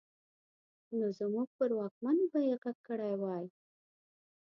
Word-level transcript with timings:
نو 0.97 1.07
زموږ 1.19 1.47
پر 1.57 1.69
واکمنو 1.79 2.25
به 2.31 2.39
يې 2.47 2.55
غږ 2.63 2.77
کړی 2.87 3.13
وای. 3.21 3.45